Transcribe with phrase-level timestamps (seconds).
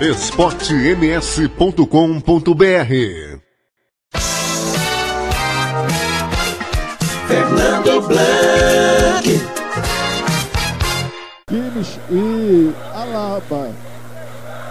[0.00, 1.84] esportems.com.br
[7.28, 9.40] Fernando Blanc.
[11.46, 13.70] Kimmich e Alaba.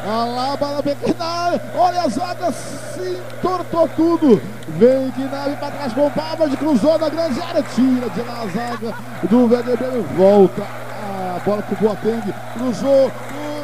[0.04, 1.62] Alaba na pequena área.
[1.76, 4.42] Olha a zaga, se entortou tudo.
[4.80, 7.62] Vem Gnabry para trás com o Pavard, cruzou na grande área.
[7.62, 8.96] Tira de lá a zaga
[9.30, 10.02] do VDB.
[10.18, 12.34] Volta a bola pro Boateng.
[12.54, 13.12] Cruzou.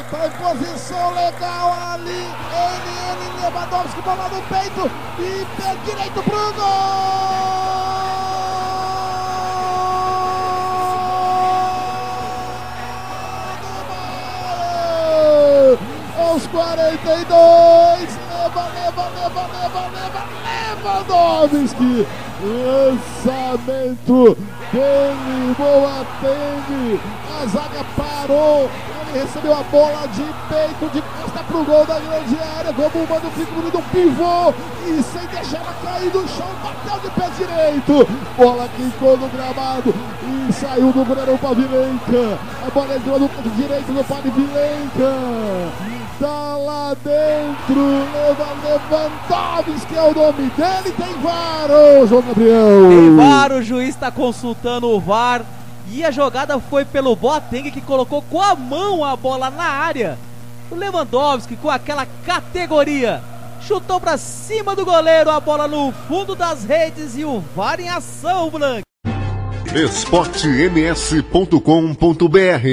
[0.06, 2.30] Está em posição legal ali.
[2.52, 4.88] Ele, Lewandowski, bola no peito.
[5.18, 6.62] E pé direito pro gol!
[16.16, 20.22] Aos 42, leva, leva, leva, leva, leva,
[20.84, 22.06] Lewandowski!
[23.24, 24.38] Lançamento
[24.72, 27.00] dele, Boateng,
[27.40, 28.70] a zaga parou,
[29.08, 33.20] ele recebeu a bola de peito, de costa pro gol da grande área, como uma
[33.20, 34.54] do figurino do pivô,
[34.86, 39.94] e sem deixar ela cair no chão, bateu de pé direito, bola quicou no gramado,
[40.48, 45.12] e saiu do goleiro Pavilenka, a bola entrou no canto direito do Pavilenka,
[46.18, 51.68] tá lá dentro, leva Lewandowski, que é o nome dele, tem VAR,
[52.08, 52.88] João Gabriel.
[52.88, 55.44] Tem VAR, o juiz está consultando o VAR.
[55.88, 60.18] E a jogada foi pelo Boateng que colocou com a mão a bola na área.
[60.70, 63.22] O Lewandowski com aquela categoria
[63.60, 67.88] chutou para cima do goleiro a bola no fundo das redes e o VAR em
[67.88, 68.82] ação, Blanc.
[69.74, 72.64] esportems.com.br